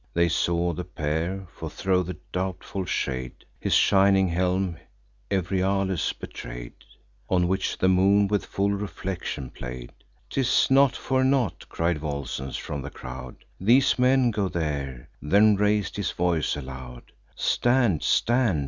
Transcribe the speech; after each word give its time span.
They 0.15 0.29
saw 0.29 0.73
the 0.73 0.83
pair; 0.83 1.45
for, 1.53 1.69
thro' 1.69 2.01
the 2.01 2.17
doubtful 2.31 2.85
shade, 2.85 3.45
His 3.59 3.75
shining 3.75 4.27
helm 4.29 4.77
Euryalus 5.29 6.11
betray'd, 6.13 6.73
On 7.29 7.47
which 7.47 7.77
the 7.77 7.87
moon 7.87 8.27
with 8.27 8.43
full 8.43 8.71
reflection 8.71 9.51
play'd. 9.51 9.91
"'Tis 10.31 10.71
not 10.71 10.95
for 10.95 11.23
naught," 11.23 11.69
cried 11.69 11.99
Volscens 11.99 12.57
from 12.57 12.81
the 12.81 12.89
crowd, 12.89 13.45
"These 13.59 13.99
men 13.99 14.31
go 14.31 14.49
there;" 14.49 15.07
then 15.21 15.55
rais'd 15.55 15.97
his 15.97 16.09
voice 16.13 16.55
aloud: 16.55 17.11
"Stand! 17.35 18.01
stand! 18.01 18.59